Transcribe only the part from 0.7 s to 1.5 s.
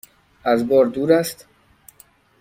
دور است؟